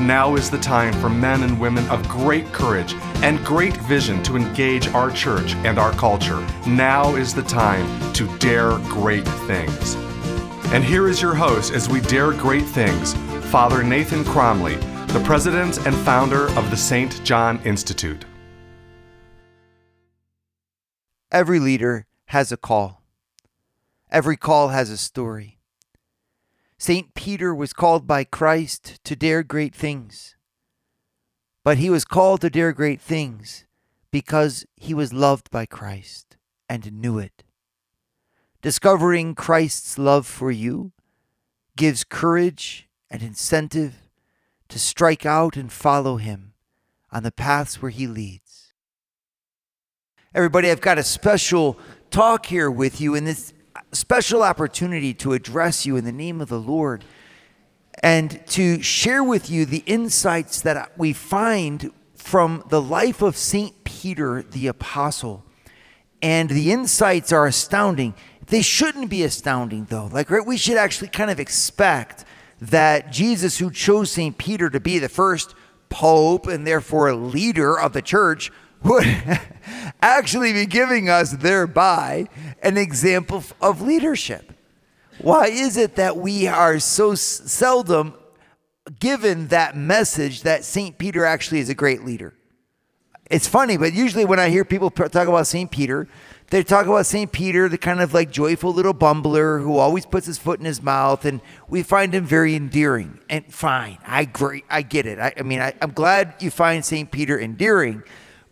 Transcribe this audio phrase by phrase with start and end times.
[0.00, 2.94] Now is the time for men and women of great courage
[3.24, 6.40] and great vision to engage our church and our culture.
[6.68, 9.96] Now is the time to dare great things.
[10.72, 13.14] And here is your host as we dare great things,
[13.50, 14.76] Father Nathan Cromly,
[15.08, 17.24] the president and founder of the St.
[17.24, 18.24] John Institute.
[21.32, 23.02] Every leader has a call.
[24.12, 25.57] Every call has a story.
[26.78, 27.12] St.
[27.14, 30.36] Peter was called by Christ to dare great things.
[31.64, 33.66] But he was called to dare great things
[34.12, 36.36] because he was loved by Christ
[36.68, 37.42] and knew it.
[38.62, 40.92] Discovering Christ's love for you
[41.76, 44.08] gives courage and incentive
[44.68, 46.52] to strike out and follow him
[47.10, 48.72] on the paths where he leads.
[50.34, 51.78] Everybody, I've got a special
[52.10, 53.52] talk here with you in this
[53.92, 57.04] special opportunity to address you in the name of the Lord
[58.02, 63.84] and to share with you the insights that we find from the life of St.
[63.84, 65.44] Peter the Apostle.
[66.20, 68.14] And the insights are astounding.
[68.46, 70.06] They shouldn't be astounding, though.
[70.06, 72.24] Like, right, we should actually kind of expect
[72.60, 74.36] that Jesus, who chose St.
[74.36, 75.54] Peter to be the first
[75.88, 78.50] pope and therefore leader of the church,
[78.82, 79.06] would
[80.02, 82.28] actually be giving us thereby
[82.62, 84.52] an example of leadership.
[85.20, 88.14] Why is it that we are so seldom
[89.00, 90.96] given that message that St.
[90.96, 92.34] Peter actually is a great leader?
[93.30, 95.70] It's funny, but usually when I hear people talk about St.
[95.70, 96.08] Peter,
[96.50, 97.30] they talk about St.
[97.30, 100.82] Peter, the kind of like joyful little bumbler who always puts his foot in his
[100.82, 103.18] mouth, and we find him very endearing.
[103.28, 105.18] And fine, I agree, I get it.
[105.18, 107.10] I, I mean, I, I'm glad you find St.
[107.10, 108.02] Peter endearing.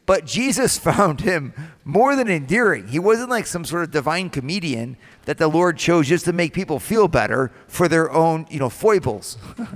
[0.07, 1.53] But Jesus found him
[1.85, 2.89] more than endearing.
[2.89, 6.55] He wasn't like some sort of divine comedian that the Lord chose just to make
[6.55, 9.37] people feel better for their own, you know, foibles.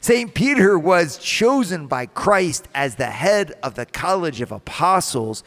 [0.00, 0.32] St.
[0.32, 5.42] Peter was chosen by Christ as the head of the college of apostles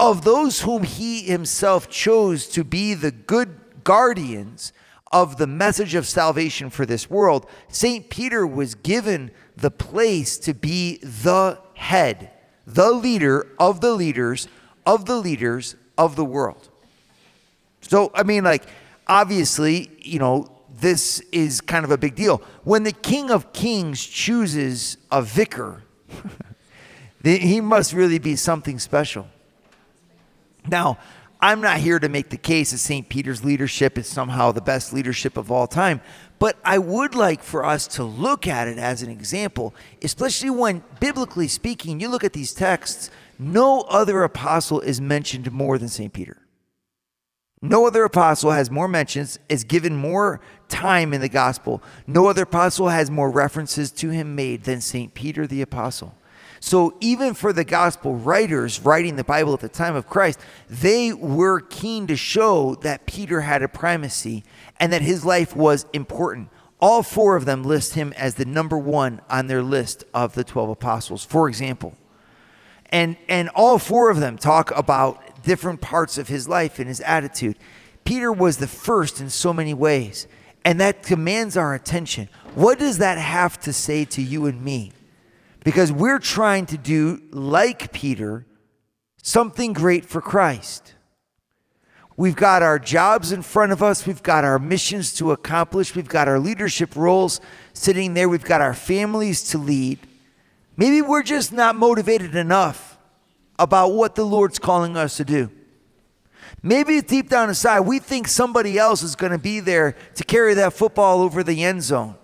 [0.00, 4.72] of those whom he himself chose to be the good guardians
[5.12, 7.46] of the message of salvation for this world.
[7.68, 8.10] St.
[8.10, 12.30] Peter was given the place to be the head
[12.66, 14.48] the leader of the leaders
[14.86, 16.68] of the leaders of the world.
[17.80, 18.64] So, I mean, like,
[19.06, 22.42] obviously, you know, this is kind of a big deal.
[22.64, 25.82] When the King of Kings chooses a vicar,
[27.24, 29.28] he must really be something special.
[30.66, 30.98] Now,
[31.44, 33.06] I'm not here to make the case that St.
[33.06, 36.00] Peter's leadership is somehow the best leadership of all time,
[36.38, 40.82] but I would like for us to look at it as an example, especially when,
[41.00, 46.14] biblically speaking, you look at these texts, no other apostle is mentioned more than St.
[46.14, 46.38] Peter.
[47.60, 50.40] No other apostle has more mentions, is given more
[50.70, 51.82] time in the gospel.
[52.06, 55.12] No other apostle has more references to him made than St.
[55.12, 56.14] Peter the apostle.
[56.64, 61.12] So even for the gospel writers writing the Bible at the time of Christ, they
[61.12, 64.44] were keen to show that Peter had a primacy
[64.80, 66.48] and that his life was important.
[66.80, 70.42] All four of them list him as the number one on their list of the
[70.42, 71.98] 12 apostles, for example.
[72.88, 77.02] And, and all four of them talk about different parts of his life and his
[77.02, 77.58] attitude.
[78.04, 80.26] Peter was the first in so many ways,
[80.64, 82.30] and that commands our attention.
[82.54, 84.92] What does that have to say to you and me?
[85.64, 88.46] Because we're trying to do, like Peter,
[89.22, 90.94] something great for Christ.
[92.16, 94.06] We've got our jobs in front of us.
[94.06, 95.96] We've got our missions to accomplish.
[95.96, 97.40] We've got our leadership roles
[97.72, 98.28] sitting there.
[98.28, 99.98] We've got our families to lead.
[100.76, 102.98] Maybe we're just not motivated enough
[103.58, 105.50] about what the Lord's calling us to do.
[106.62, 110.54] Maybe deep down inside, we think somebody else is going to be there to carry
[110.54, 112.16] that football over the end zone.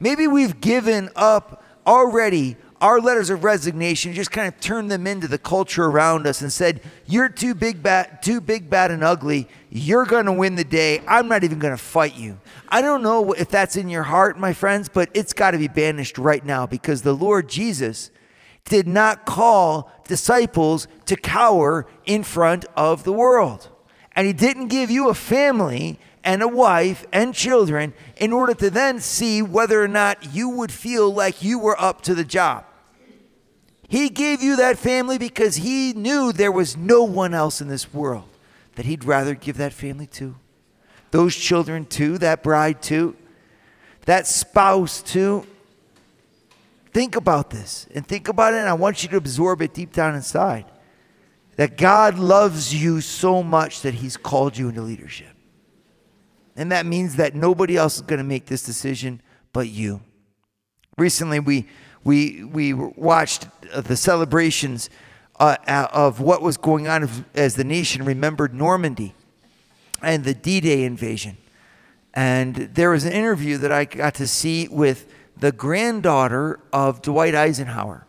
[0.00, 5.26] Maybe we've given up already our letters of resignation just kind of turned them into
[5.26, 9.48] the culture around us and said, "You're too big, bad, too big, bad, and ugly.
[9.70, 11.02] You're going to win the day.
[11.06, 12.38] I'm not even going to fight you."
[12.68, 15.68] I don't know if that's in your heart, my friends, but it's got to be
[15.68, 18.10] banished right now because the Lord Jesus
[18.64, 23.68] did not call disciples to cower in front of the world,
[24.14, 28.68] and He didn't give you a family and a wife and children in order to
[28.70, 32.64] then see whether or not you would feel like you were up to the job.
[33.88, 37.92] He gave you that family because He knew there was no one else in this
[37.92, 38.28] world
[38.78, 40.36] that he'd rather give that family to,
[41.10, 43.16] those children to, that bride to,
[44.04, 45.44] that spouse to.
[46.92, 49.92] Think about this and think about it, and I want you to absorb it deep
[49.92, 50.64] down inside.
[51.56, 55.34] That God loves you so much that He's called you into leadership.
[56.54, 59.20] And that means that nobody else is going to make this decision
[59.52, 60.02] but you.
[60.96, 61.66] Recently, we,
[62.08, 64.88] we, we watched the celebrations
[65.38, 65.56] uh,
[65.92, 69.12] of what was going on as the nation remembered Normandy
[70.00, 71.36] and the D Day invasion.
[72.14, 77.34] And there was an interview that I got to see with the granddaughter of Dwight
[77.34, 78.06] Eisenhower.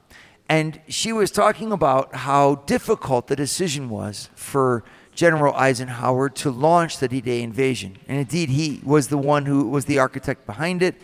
[0.48, 7.00] And she was talking about how difficult the decision was for General Eisenhower to launch
[7.00, 7.98] the D Day invasion.
[8.08, 10.96] And indeed, he was the one who was the architect behind it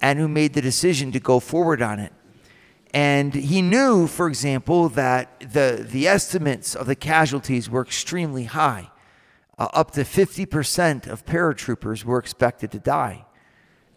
[0.00, 2.12] and who made the decision to go forward on it.
[2.92, 8.90] And he knew, for example, that the, the estimates of the casualties were extremely high.
[9.58, 13.24] Uh, up to 50% of paratroopers were expected to die.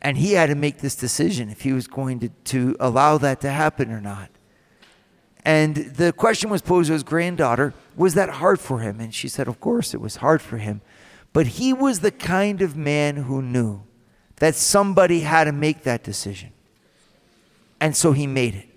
[0.02, 3.42] And he had to make this decision if he was going to, to allow that
[3.42, 4.30] to happen or not.
[5.44, 9.00] And the question was posed to his granddaughter Was that hard for him?
[9.00, 10.82] And she said, Of course, it was hard for him.
[11.34, 13.84] But he was the kind of man who knew
[14.38, 16.52] that somebody had to make that decision.
[17.80, 18.70] And so he made it.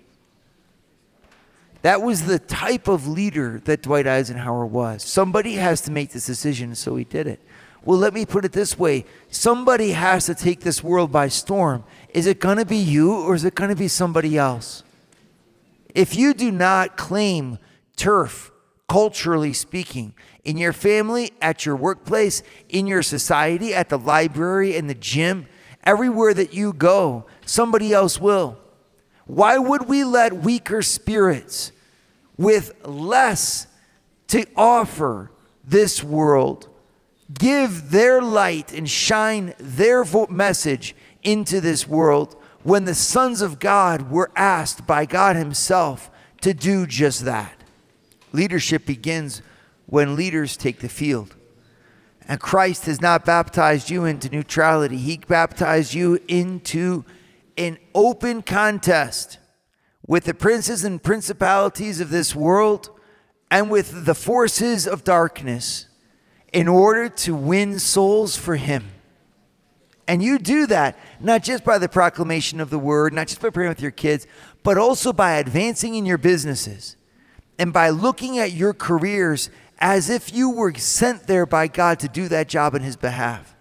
[1.81, 5.03] That was the type of leader that Dwight Eisenhower was.
[5.03, 7.39] Somebody has to make this decision, so he did it.
[7.85, 11.83] Well, let me put it this way somebody has to take this world by storm.
[12.13, 14.83] Is it going to be you or is it going to be somebody else?
[15.95, 17.57] If you do not claim
[17.95, 18.51] turf,
[18.87, 24.87] culturally speaking, in your family, at your workplace, in your society, at the library, in
[24.87, 25.47] the gym,
[25.83, 28.57] everywhere that you go, somebody else will.
[29.29, 31.71] Why would we let weaker spirits
[32.35, 33.67] with less
[34.29, 35.29] to offer
[35.63, 36.67] this world
[37.31, 44.09] give their light and shine their message into this world when the sons of God
[44.09, 46.09] were asked by God Himself
[46.41, 47.53] to do just that?
[48.31, 49.43] Leadership begins
[49.85, 51.35] when leaders take the field.
[52.27, 57.05] And Christ has not baptized you into neutrality, He baptized you into
[57.59, 59.37] an open contest
[60.07, 62.89] with the princes and principalities of this world
[63.51, 65.85] and with the forces of darkness
[66.53, 68.85] in order to win souls for Him.
[70.07, 73.49] And you do that not just by the proclamation of the word, not just by
[73.49, 74.25] praying with your kids,
[74.63, 76.95] but also by advancing in your businesses
[77.59, 82.07] and by looking at your careers as if you were sent there by God to
[82.07, 83.53] do that job in His behalf.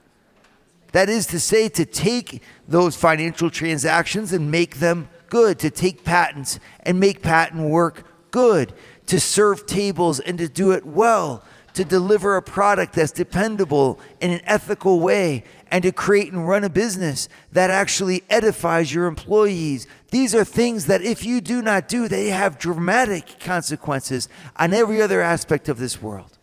[0.92, 6.04] That is to say, to take those financial transactions and make them good, to take
[6.04, 8.72] patents and make patent work good,
[9.06, 11.42] to serve tables and to do it well,
[11.74, 16.64] to deliver a product that's dependable in an ethical way, and to create and run
[16.64, 19.86] a business that actually edifies your employees.
[20.10, 25.02] These are things that if you do not do, they have dramatic consequences on every
[25.02, 26.38] other aspect of this world.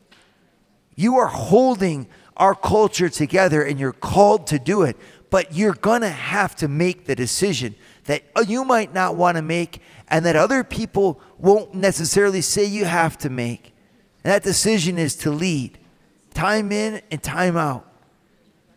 [0.96, 4.98] You are holding our culture together and you're called to do it,
[5.30, 9.38] but you're going to have to make the decision that uh, you might not want
[9.38, 13.74] to make and that other people won't necessarily say you have to make.
[14.24, 15.78] And that decision is to lead
[16.34, 17.86] time in and time out.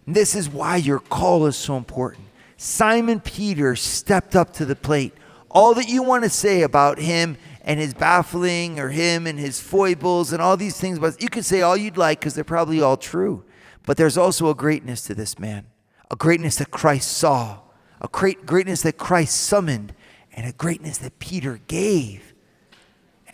[0.06, 2.24] And this is why your call is so important.
[2.56, 5.14] Simon Peter stepped up to the plate.
[5.50, 9.60] All that you want to say about him and his baffling or him and his
[9.60, 12.80] foibles and all these things, but you can say all you'd like because they're probably
[12.80, 13.44] all true.
[13.88, 15.64] But there's also a greatness to this man,
[16.10, 17.60] a greatness that Christ saw,
[18.02, 19.94] a great greatness that Christ summoned,
[20.30, 22.34] and a greatness that Peter gave.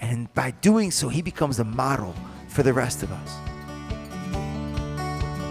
[0.00, 2.14] And by doing so, he becomes a model
[2.46, 3.36] for the rest of us.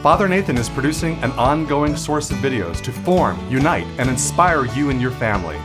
[0.02, 4.90] Father Nathan is producing an ongoing source of videos to form, unite, and inspire you
[4.90, 5.60] and your family.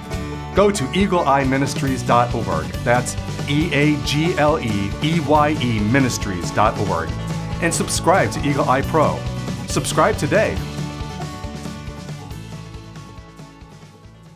[0.56, 2.66] Go to eagleeyeministries.org.
[2.82, 3.16] That's
[3.48, 7.27] E A G L E E Y E ministries.org
[7.60, 9.18] and subscribe to Eagle Eye Pro.
[9.66, 10.56] Subscribe today.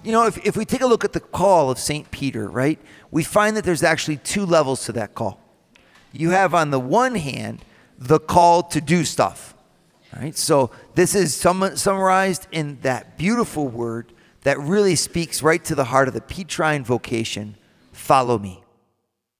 [0.05, 2.11] You know, if, if we take a look at the call of St.
[2.11, 2.79] Peter, right,
[3.11, 5.41] we find that there's actually two levels to that call.
[6.13, 7.65] You have, on the one hand,
[7.99, 9.55] the call to do stuff,
[10.17, 10.37] right?
[10.37, 14.13] So this is sum- summarized in that beautiful word
[14.43, 17.57] that really speaks right to the heart of the Petrine vocation
[17.93, 18.62] follow me.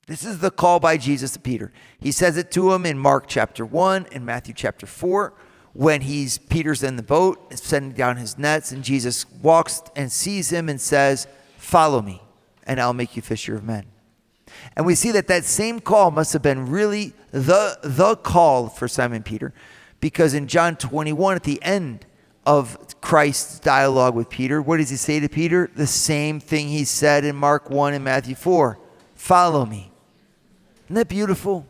[0.09, 1.73] This is the call by Jesus to Peter.
[2.01, 5.33] He says it to him in Mark chapter 1 and Matthew chapter 4
[5.75, 10.51] when he's Peter's in the boat sending down his nets and Jesus walks and sees
[10.51, 12.21] him and says, "Follow me,
[12.67, 13.87] and I'll make you fisher of men."
[14.77, 18.89] And we see that that same call must have been really the, the call for
[18.89, 19.55] Simon Peter
[20.01, 22.07] because in John 21, at the end
[22.45, 25.71] of Christ's dialogue with Peter, what does he say to Peter?
[25.75, 28.79] The same thing he said in Mark 1 and Matthew 4
[29.15, 29.92] Follow me.
[30.87, 31.67] Isn't that beautiful?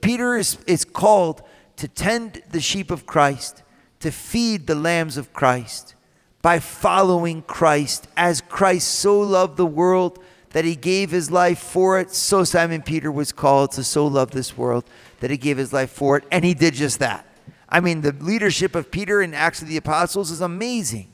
[0.00, 1.42] Peter is, is called
[1.76, 3.62] to tend the sheep of Christ,
[4.00, 5.94] to feed the lambs of Christ
[6.42, 8.06] by following Christ.
[8.16, 12.82] As Christ so loved the world that he gave his life for it, so Simon
[12.82, 14.84] Peter was called to so love this world
[15.20, 17.26] that he gave his life for it, and he did just that.
[17.68, 21.13] I mean, the leadership of Peter in Acts of the Apostles is amazing.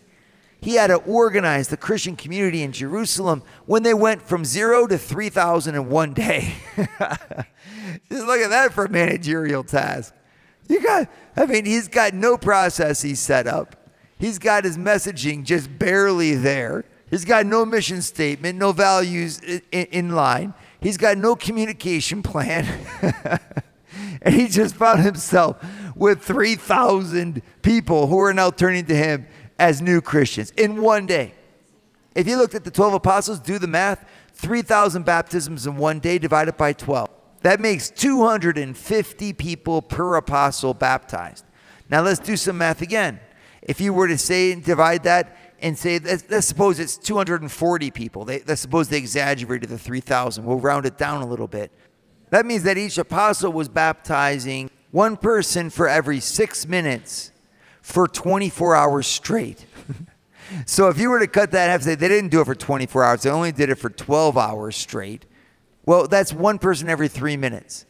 [0.60, 4.98] He had to organize the Christian community in Jerusalem when they went from zero to
[4.98, 6.54] 3,000 in one day.
[6.76, 10.14] Just look at that for a managerial task.
[10.68, 13.76] You got, I mean, he's got no process he's set up.
[14.18, 16.84] He's got his messaging just barely there.
[17.08, 20.54] He's got no mission statement, no values in, in line.
[20.80, 22.66] He's got no communication plan.
[24.22, 25.56] and he just found himself
[25.96, 29.26] with 3,000 people who are now turning to him
[29.60, 31.34] as new Christians in one day.
[32.16, 36.18] If you looked at the 12 apostles, do the math 3,000 baptisms in one day
[36.18, 37.08] divided by 12.
[37.42, 41.44] That makes 250 people per apostle baptized.
[41.88, 43.20] Now let's do some math again.
[43.62, 47.90] If you were to say and divide that and say let's, let's suppose it's 240
[47.90, 48.24] people.
[48.24, 50.44] They, let's suppose they exaggerated the 3,000.
[50.44, 51.70] We'll round it down a little bit.
[52.30, 57.32] That means that each apostle was baptizing one person for every six minutes
[57.82, 59.66] for 24 hours straight.
[60.66, 63.04] so if you were to cut that half, say they didn't do it for 24
[63.04, 65.26] hours, they only did it for 12 hours straight.
[65.86, 67.86] Well, that's one person every three minutes.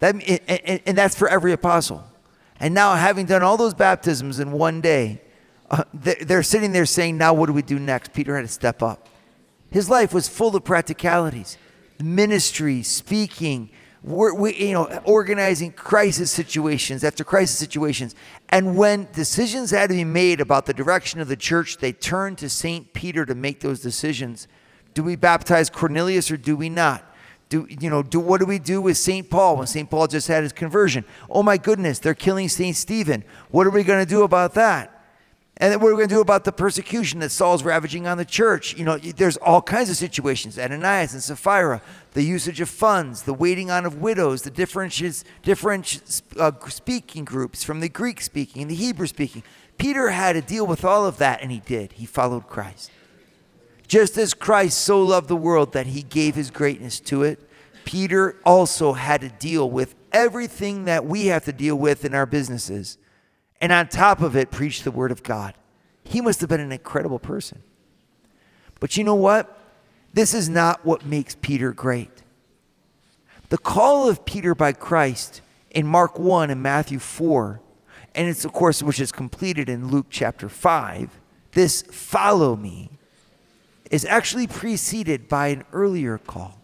[0.00, 2.04] That, and, and that's for every apostle.
[2.58, 5.20] And now, having done all those baptisms in one day,
[5.70, 8.12] uh, they're sitting there saying, Now what do we do next?
[8.12, 9.08] Peter had to step up.
[9.70, 11.56] His life was full of practicalities
[12.02, 13.70] ministry, speaking,
[14.04, 18.14] we're, we, you know, organizing crisis situations after crisis situations.
[18.48, 22.38] And when decisions had to be made about the direction of the church, they turned
[22.38, 22.92] to St.
[22.92, 24.48] Peter to make those decisions.
[24.94, 27.08] Do we baptize Cornelius or do we not?
[27.48, 29.28] Do, you know, do, what do we do with St.
[29.28, 29.88] Paul when St.
[29.88, 31.04] Paul just had his conversion?
[31.30, 32.74] Oh my goodness, they're killing St.
[32.74, 33.24] Stephen.
[33.50, 35.01] What are we going to do about that?
[35.58, 38.16] And then what are we going to do about the persecution that Saul's ravaging on
[38.16, 38.74] the church?
[38.76, 40.58] You know, there's all kinds of situations.
[40.58, 41.82] Ananias and Sapphira,
[42.14, 44.98] the usage of funds, the waiting on of widows, the different,
[45.42, 49.42] different uh, speaking groups from the Greek speaking and the Hebrew speaking.
[49.78, 51.92] Peter had to deal with all of that, and he did.
[51.92, 52.90] He followed Christ.
[53.86, 57.38] Just as Christ so loved the world that he gave his greatness to it,
[57.84, 62.26] Peter also had to deal with everything that we have to deal with in our
[62.26, 62.96] businesses.
[63.62, 65.54] And on top of it, preach the word of God.
[66.02, 67.62] He must have been an incredible person.
[68.80, 69.56] But you know what?
[70.12, 72.10] This is not what makes Peter great.
[73.50, 77.60] The call of Peter by Christ in Mark 1 and Matthew 4,
[78.16, 81.20] and it's, of course, which is completed in Luke chapter 5,
[81.52, 82.90] this follow me,
[83.92, 86.58] is actually preceded by an earlier call.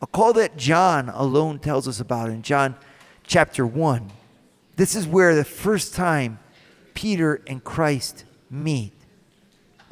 [0.00, 2.76] A call that John alone tells us about in John
[3.24, 4.10] chapter 1.
[4.76, 6.38] This is where the first time
[6.94, 8.92] Peter and Christ meet.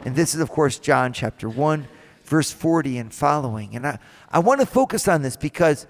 [0.05, 1.89] And this is, of course, John chapter 1
[2.31, 3.75] verse 40 and following.
[3.75, 3.99] And I,
[4.31, 5.87] I want to focus on this because,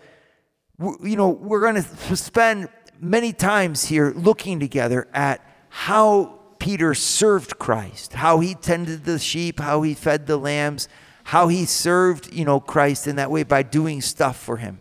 [0.80, 7.58] you know, we're going to spend many times here looking together at how Peter served
[7.58, 10.88] Christ, how he tended the sheep, how he fed the lambs,
[11.24, 14.80] how he served, you know, Christ in that way by doing stuff for him.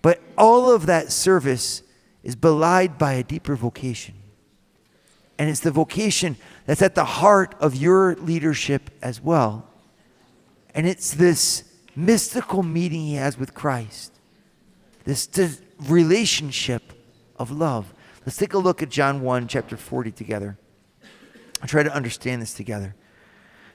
[0.00, 1.82] But all of that service
[2.28, 4.14] is belied by a deeper vocation.
[5.38, 9.66] And it's the vocation that's at the heart of your leadership as well.
[10.74, 11.64] And it's this
[11.96, 14.12] mystical meeting he has with Christ,
[15.04, 15.26] this
[15.80, 16.82] relationship
[17.38, 17.94] of love.
[18.26, 20.58] Let's take a look at John 1, chapter 40 together.
[21.62, 22.94] I'll try to understand this together.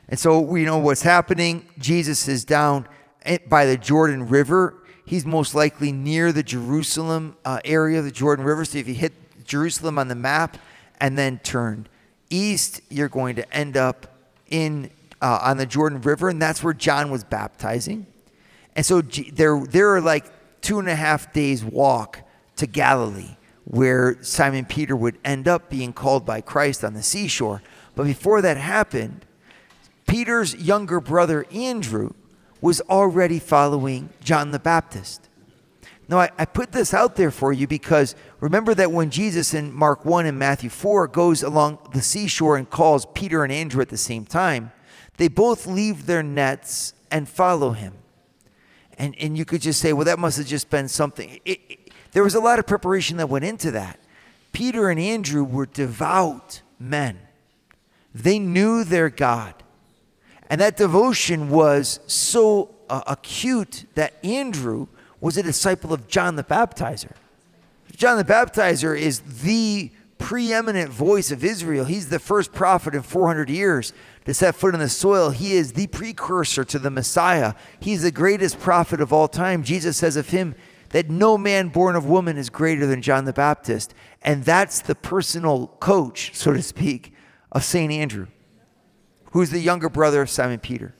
[0.07, 1.67] And so we know what's happening.
[1.79, 2.88] Jesus is down
[3.24, 4.82] eh, by the Jordan River.
[5.05, 8.65] He's most likely near the Jerusalem uh, area the Jordan River.
[8.65, 9.13] So if you hit
[9.45, 10.57] Jerusalem on the map
[11.00, 11.88] and then turn
[12.29, 14.07] east, you're going to end up
[14.50, 14.89] in
[15.22, 18.05] uh, on the Jordan River, and that's where John was baptizing.
[18.75, 20.25] And so there, there are like
[20.62, 22.19] two and a half days walk
[22.57, 27.62] to Galilee, where Simon Peter would end up being called by Christ on the seashore.
[27.95, 29.25] But before that happened,
[30.07, 32.13] Peter's younger brother Andrew
[32.63, 35.27] was already following John the Baptist.
[36.08, 39.74] Now, I, I, put this out there for you because remember that when Jesus in
[39.74, 43.89] Mark 1 and Matthew 4 goes along the seashore and calls Peter and Andrew at
[43.89, 44.72] the same time,
[45.17, 47.96] they both leave their nets and follow him.
[48.98, 51.41] And, and you could just say, well, that must have just been something.
[51.43, 54.00] It, it, there was a lot of preparation that went into that.
[54.53, 57.20] Peter and Andrew were devout men,
[58.15, 59.62] they knew their God.
[60.53, 64.86] And that devotion was so uh, acute that Andrew
[65.19, 67.13] was a disciple of John the Baptizer.
[67.95, 71.86] John the Baptizer is the preeminent voice of Israel.
[71.86, 73.93] He's the first prophet in 400 years
[74.25, 75.31] to set foot in the soil.
[75.31, 77.55] He is the precursor to the Messiah.
[77.79, 79.63] He's the greatest prophet of all time.
[79.63, 80.53] Jesus says of him
[80.89, 83.95] that no man born of woman is greater than John the Baptist.
[84.22, 87.12] And that's the personal coach, so to speak,
[87.51, 87.91] of St.
[87.91, 88.27] Andrew,
[89.33, 90.93] who's the younger brother of Simon Peter.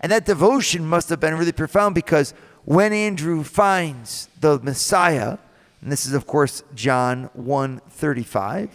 [0.00, 2.34] And that devotion must have been really profound because
[2.64, 5.38] when Andrew finds the Messiah,
[5.80, 8.70] and this is of course John 1:35,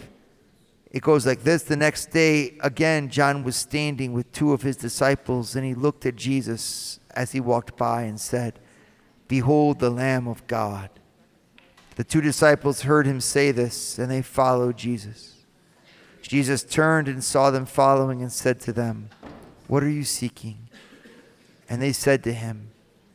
[0.92, 4.76] it goes like this, the next day again John was standing with two of his
[4.76, 8.60] disciples and he looked at Jesus as he walked by and said,
[9.30, 10.90] "Behold the Lamb of God."
[11.96, 15.37] The two disciples heard him say this and they followed Jesus.
[16.28, 19.10] Jesus turned and saw them following and said to them,
[19.68, 20.70] What are you seeking?
[21.70, 22.72] And they said to him,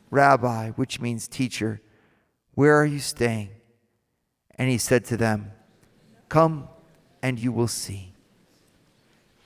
[0.09, 1.81] Rabbi, which means teacher,
[2.55, 3.49] where are you staying?
[4.55, 5.51] And he said to them,
[6.29, 6.67] Come
[7.21, 8.13] and you will see.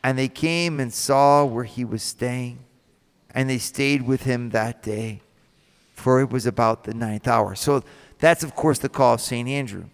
[0.03, 2.59] And they came and saw where he was staying,
[3.31, 5.21] and they stayed with him that day,
[5.93, 7.55] for it was about the ninth hour.
[7.55, 7.83] So
[8.19, 9.47] that's, of course, the call of St.
[9.47, 9.86] Andrew.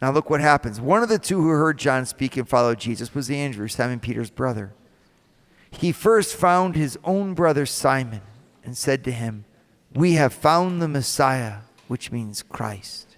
[0.00, 0.80] Now look what happens.
[0.80, 4.30] One of the two who heard John speak and followed Jesus was Andrew, Simon Peter's
[4.30, 4.72] brother.
[5.70, 8.22] He first found his own brother Simon
[8.64, 9.44] and said to him,
[9.94, 13.16] We have found the Messiah, which means Christ.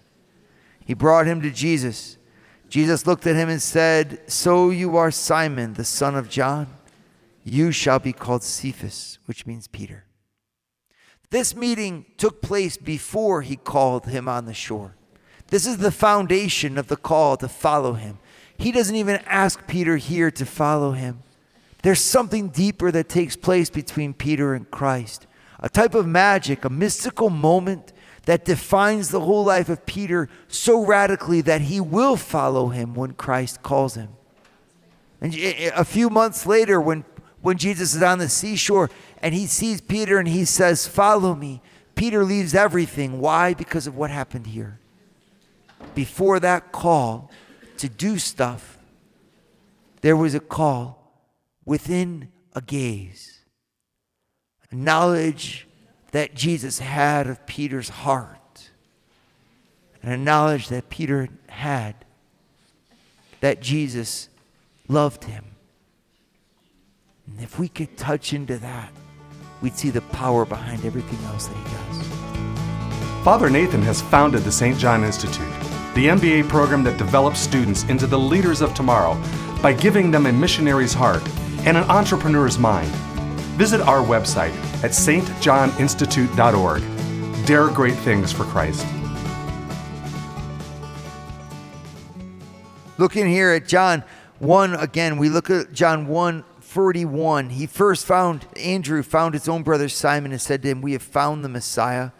[0.83, 2.17] He brought him to Jesus.
[2.67, 6.67] Jesus looked at him and said, So you are Simon, the son of John.
[7.43, 10.05] You shall be called Cephas, which means Peter.
[11.29, 14.95] This meeting took place before he called him on the shore.
[15.51, 18.17] This is the foundation of the call to follow him.
[18.57, 21.21] He doesn't even ask Peter here to follow him.
[21.83, 25.27] There's something deeper that takes place between Peter and Christ
[25.61, 27.93] a type of magic, a mystical moment
[28.25, 33.13] that defines the whole life of Peter so radically that he will follow him when
[33.13, 34.09] Christ calls him.
[35.21, 37.05] And a few months later, when,
[37.41, 38.89] when Jesus is on the seashore
[39.21, 41.61] and he sees Peter and he says, Follow me,
[41.93, 43.19] Peter leaves everything.
[43.19, 43.53] Why?
[43.53, 44.79] Because of what happened here.
[45.95, 47.31] Before that call
[47.77, 48.77] to do stuff,
[50.01, 50.97] there was a call
[51.65, 53.31] within a gaze
[54.71, 55.67] a knowledge
[56.11, 58.69] that Jesus had of Peter's heart,
[60.01, 61.95] and a knowledge that Peter had
[63.41, 64.29] that Jesus
[64.87, 65.43] loved him.
[67.27, 68.91] And if we could touch into that,
[69.61, 73.23] we'd see the power behind everything else that he does.
[73.23, 74.77] Father Nathan has founded the St.
[74.77, 75.47] John Institute,
[75.95, 79.21] the MBA program that develops students into the leaders of tomorrow
[79.61, 81.25] by giving them a missionary's heart
[81.65, 82.91] and an entrepreneur's mind
[83.61, 87.45] Visit our website at stjohninstitute.org.
[87.45, 88.87] Dare great things for Christ.
[92.97, 94.03] Looking here at John
[94.39, 97.49] 1 again, we look at John 1 41.
[97.49, 101.03] He first found, Andrew found his own brother Simon and said to him, We have
[101.03, 102.11] found the Messiah,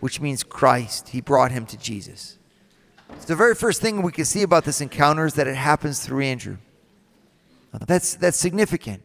[0.00, 1.10] which means Christ.
[1.10, 2.38] He brought him to Jesus.
[3.26, 6.22] The very first thing we can see about this encounter is that it happens through
[6.22, 6.58] Andrew.
[7.86, 9.02] That's, that's significant.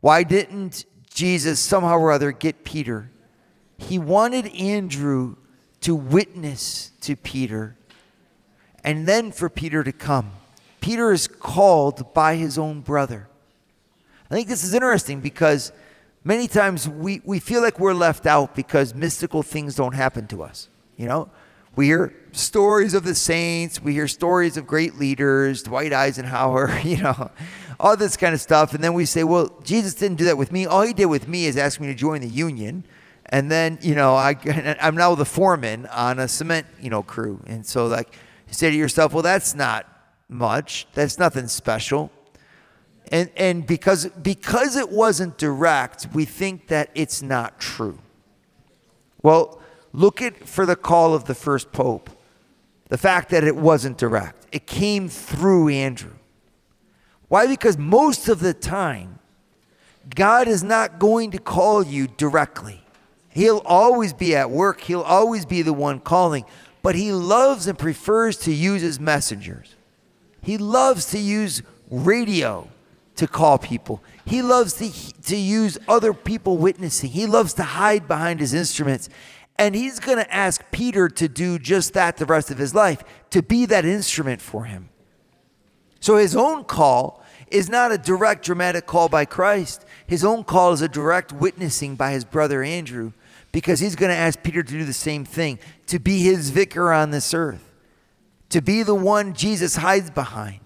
[0.00, 3.10] Why didn't Jesus somehow or other get Peter?
[3.78, 5.36] He wanted Andrew
[5.80, 7.76] to witness to Peter
[8.84, 10.30] and then for Peter to come.
[10.80, 13.28] Peter is called by his own brother.
[14.30, 15.72] I think this is interesting because
[16.24, 20.42] many times we, we feel like we're left out because mystical things don't happen to
[20.42, 20.68] us.
[20.96, 21.30] You know,
[21.76, 26.96] we hear stories of the saints, we hear stories of great leaders, Dwight Eisenhower, you
[26.96, 27.30] know,
[27.78, 28.74] all this kind of stuff.
[28.74, 30.66] And then we say, well, Jesus didn't do that with me.
[30.66, 32.84] All he did with me is ask me to join the union.
[33.26, 34.36] And then, you know, I,
[34.80, 37.42] I'm now the foreman on a cement, you know, crew.
[37.46, 38.14] And so, like,
[38.48, 39.86] you say to yourself, well, that's not
[40.28, 40.86] much.
[40.94, 42.10] That's nothing special.
[43.12, 47.98] And, and because, because it wasn't direct, we think that it's not true.
[49.22, 49.60] Well,
[49.92, 52.10] look at for the call of the first pope.
[52.88, 54.46] The fact that it wasn't direct.
[54.52, 56.14] It came through Andrew.
[57.28, 57.46] Why?
[57.46, 59.18] Because most of the time,
[60.14, 62.84] God is not going to call you directly.
[63.28, 66.44] He'll always be at work, He'll always be the one calling,
[66.82, 69.74] but He loves and prefers to use His messengers.
[70.40, 72.68] He loves to use radio
[73.16, 74.02] to call people.
[74.24, 77.10] He loves to, to use other people witnessing.
[77.10, 79.08] He loves to hide behind his instruments.
[79.58, 83.02] And he's going to ask Peter to do just that the rest of his life,
[83.30, 84.90] to be that instrument for him.
[86.00, 89.84] So his own call is not a direct dramatic call by Christ.
[90.06, 93.12] His own call is a direct witnessing by his brother Andrew
[93.52, 96.92] because he's going to ask Peter to do the same thing, to be his vicar
[96.92, 97.72] on this earth,
[98.50, 100.60] to be the one Jesus hides behind.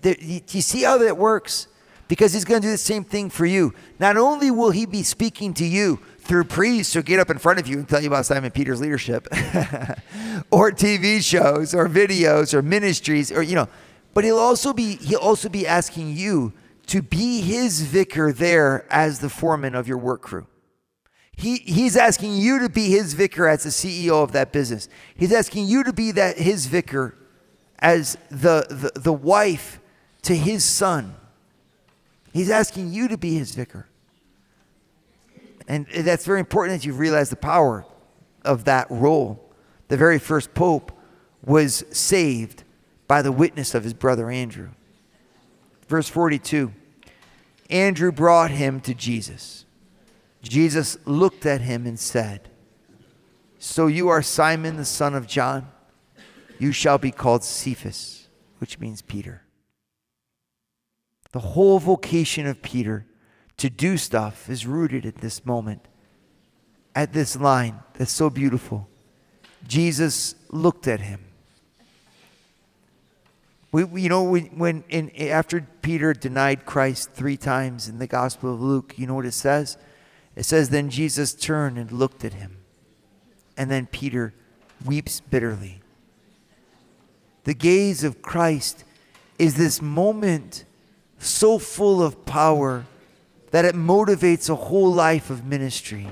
[0.00, 1.68] Do you see how that works?
[2.10, 3.72] Because he's going to do the same thing for you.
[4.00, 7.60] Not only will he be speaking to you through priests who get up in front
[7.60, 9.28] of you and tell you about Simon Peter's leadership,
[10.50, 13.68] or TV shows, or videos, or ministries, or you know,
[14.12, 16.52] but he'll also be he'll also be asking you
[16.88, 20.48] to be his vicar there as the foreman of your work crew.
[21.36, 24.88] He, he's asking you to be his vicar as the CEO of that business.
[25.14, 27.16] He's asking you to be that his vicar
[27.78, 29.78] as the, the, the wife
[30.22, 31.14] to his son.
[32.32, 33.88] He's asking you to be his vicar.
[35.66, 37.84] And that's very important that you realize the power
[38.44, 39.52] of that role.
[39.88, 40.92] The very first pope
[41.44, 42.64] was saved
[43.06, 44.70] by the witness of his brother Andrew.
[45.88, 46.72] Verse 42
[47.68, 49.64] Andrew brought him to Jesus.
[50.42, 52.48] Jesus looked at him and said,
[53.58, 55.68] So you are Simon the son of John?
[56.58, 59.42] You shall be called Cephas, which means Peter.
[61.32, 63.06] The whole vocation of Peter
[63.56, 65.86] to do stuff is rooted at this moment,
[66.94, 68.88] at this line that's so beautiful.
[69.66, 71.30] Jesus looked at him
[73.72, 78.06] we, we you know, when, when in, after Peter denied Christ three times in the
[78.06, 79.76] Gospel of Luke, you know what it says?
[80.34, 82.58] It says, Then Jesus turned and looked at him.
[83.56, 84.34] And then Peter
[84.84, 85.80] weeps bitterly.
[87.44, 88.84] The gaze of Christ
[89.38, 90.64] is this moment
[91.20, 92.86] so full of power
[93.50, 96.08] that it motivates a whole life of ministry,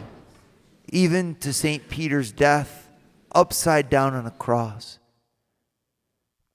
[0.88, 1.88] even to St.
[1.88, 2.90] Peter's death
[3.32, 4.98] upside down on a cross.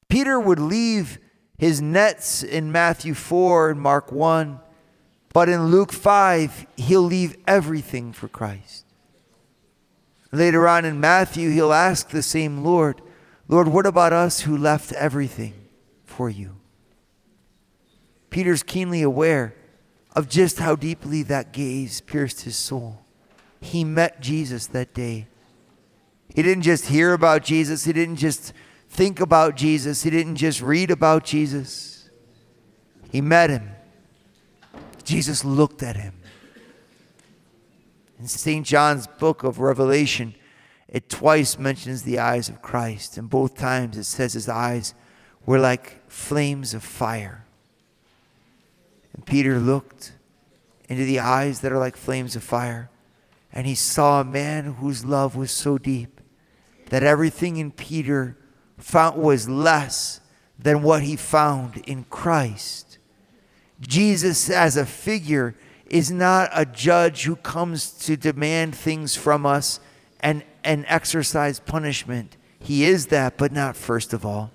[0.08, 1.18] Peter would leave
[1.58, 4.60] his nets in Matthew 4 and Mark 1,
[5.34, 8.86] but in Luke 5, he'll leave everything for Christ.
[10.32, 13.02] Later on in Matthew, he'll ask the same Lord,
[13.48, 15.54] Lord, what about us who left everything
[16.06, 16.58] for you?
[18.34, 19.54] Peter's keenly aware
[20.16, 23.06] of just how deeply that gaze pierced his soul.
[23.62, 25.28] He met Jesus that day.
[26.34, 28.52] He didn't just hear about Jesus, he didn't just
[28.90, 30.02] think about Jesus.
[30.02, 32.10] He didn't just read about Jesus,
[33.12, 33.70] he met him.
[35.04, 36.16] Jesus looked at him.
[38.18, 38.66] In St.
[38.66, 40.34] John's book of Revelation,
[40.88, 44.96] it twice mentions the eyes of Christ, and both times it says his eyes
[45.46, 47.43] were like flames of fire.
[49.14, 50.14] And Peter looked
[50.90, 52.90] into the eyes that are like flames of fire,
[53.52, 56.20] and he saw a man whose love was so deep
[56.90, 58.38] that everything in Peter
[58.78, 60.20] found was less
[60.60, 62.98] than what he found in Christ.
[63.80, 65.56] Jesus, as a figure,
[65.88, 69.80] is not a judge who comes to demand things from us
[70.20, 72.38] and, and exercise punishment.
[72.60, 74.52] He is that, but not first of all.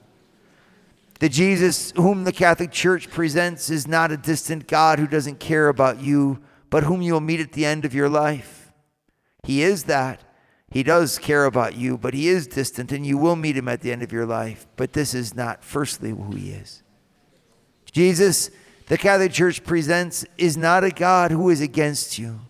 [1.19, 5.69] The Jesus whom the Catholic Church presents is not a distant God who doesn't care
[5.69, 8.73] about you, but whom you'll meet at the end of your life.
[9.43, 10.23] He is that,
[10.71, 13.81] he does care about you, but he is distant and you will meet him at
[13.81, 14.67] the end of your life.
[14.77, 16.83] But this is not, firstly, who he is.
[17.91, 18.51] Jesus,
[18.87, 22.41] the Catholic Church presents, is not a God who is against you.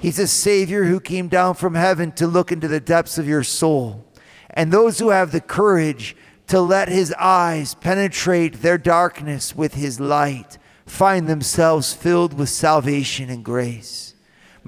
[0.00, 3.44] He's a Savior who came down from heaven to look into the depths of your
[3.44, 4.04] soul.
[4.50, 6.16] And those who have the courage
[6.48, 13.30] to let his eyes penetrate their darkness with his light find themselves filled with salvation
[13.30, 14.14] and grace.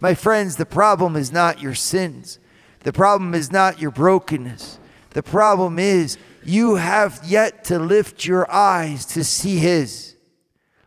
[0.01, 2.39] My friends, the problem is not your sins.
[2.81, 4.79] The problem is not your brokenness.
[5.11, 10.15] The problem is you have yet to lift your eyes to see His,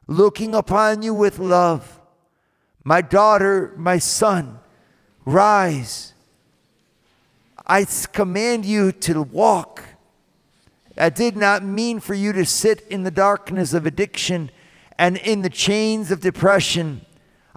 [0.08, 1.99] looking upon you with love.
[2.84, 4.60] My daughter, my son,
[5.25, 6.13] rise.
[7.65, 9.84] I command you to walk.
[11.00, 14.52] I did not mean for you to sit in the darkness of addiction
[14.98, 17.06] and in the chains of depression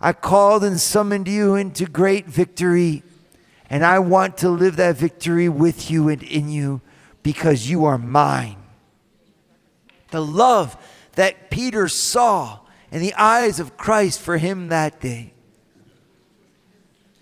[0.02, 3.04] I called and summoned you into great victory,
[3.70, 6.80] and I want to live that victory with you and in you
[7.22, 8.56] because you are mine.
[10.10, 10.76] The love
[11.12, 12.58] that Peter saw
[12.90, 15.34] in the eyes of Christ for him that day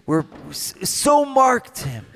[0.07, 2.07] were so marked him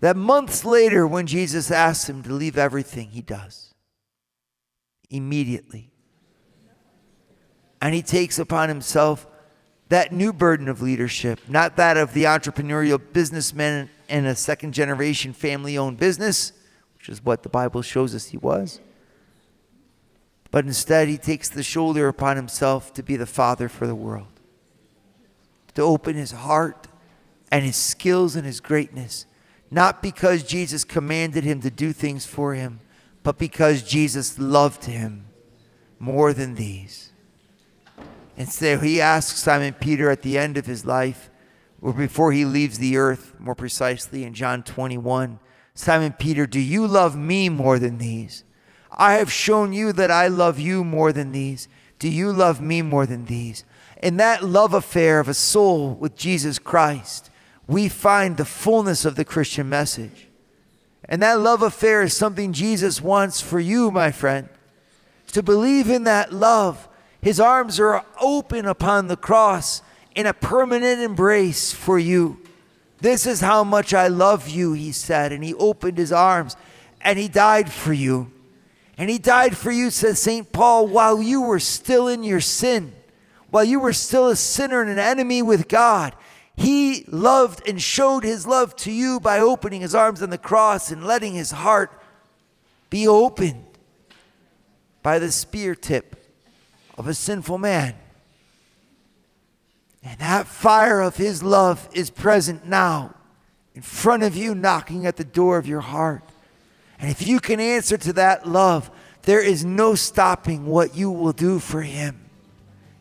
[0.00, 3.74] that months later, when Jesus asks him to leave everything, he does
[5.08, 5.90] immediately
[7.80, 9.26] and he takes upon himself
[9.88, 15.32] that new burden of leadership, not that of the entrepreneurial businessman in a second generation
[15.32, 16.52] family owned business,
[16.96, 18.80] which is what the Bible shows us he was.
[20.50, 24.40] But instead, he takes the shoulder upon himself to be the father for the world,
[25.74, 26.88] to open his heart
[27.50, 29.26] and his skills and his greatness,
[29.70, 32.80] not because Jesus commanded him to do things for him,
[33.22, 35.26] but because Jesus loved him
[35.98, 37.12] more than these.
[38.36, 41.30] And so he asks Simon Peter at the end of his life,
[41.82, 45.38] or before he leaves the earth, more precisely in John 21,
[45.74, 48.44] Simon Peter, do you love me more than these?
[48.90, 51.68] I have shown you that I love you more than these.
[51.98, 53.64] Do you love me more than these?
[54.02, 57.29] In that love affair of a soul with Jesus Christ,
[57.70, 60.26] we find the fullness of the Christian message.
[61.04, 64.48] And that love affair is something Jesus wants for you, my friend.
[65.28, 66.88] To believe in that love,
[67.20, 69.82] his arms are open upon the cross
[70.16, 72.40] in a permanent embrace for you.
[72.98, 75.30] This is how much I love you, he said.
[75.30, 76.56] And he opened his arms
[77.00, 78.32] and he died for you.
[78.98, 80.50] And he died for you, says St.
[80.50, 82.92] Paul, while you were still in your sin,
[83.50, 86.16] while you were still a sinner and an enemy with God.
[86.60, 90.90] He loved and showed his love to you by opening his arms on the cross
[90.90, 91.90] and letting his heart
[92.90, 93.64] be opened
[95.02, 96.16] by the spear tip
[96.98, 97.94] of a sinful man.
[100.04, 103.14] And that fire of his love is present now
[103.74, 106.24] in front of you, knocking at the door of your heart.
[106.98, 108.90] And if you can answer to that love,
[109.22, 112.20] there is no stopping what you will do for him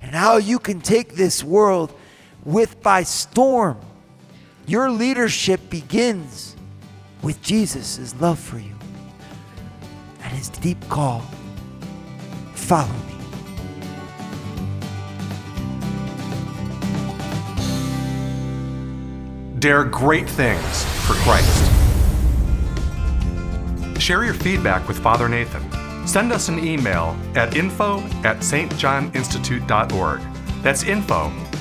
[0.02, 1.94] and how you can take this world
[2.50, 3.80] with by storm.
[4.66, 6.56] Your leadership begins
[7.22, 8.76] with Jesus' love for you
[10.24, 11.22] and his deep call
[12.54, 13.16] follow me.
[19.60, 21.66] Dare great things for Christ.
[24.02, 26.08] Share your feedback with Father Nathan.
[26.08, 30.22] Send us an email at info at stjohninstitute.org.
[30.64, 31.32] That's info